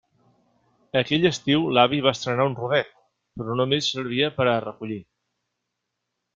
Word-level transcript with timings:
Aquell 1.01 1.27
estiu 1.29 1.67
l'avi 1.79 1.99
va 2.07 2.15
estrenar 2.17 2.49
un 2.53 2.57
rodet, 2.61 2.91
però 3.41 3.61
només 3.61 3.93
servia 3.99 4.33
per 4.41 4.51
a 4.51 4.59
recollir. 4.69 5.01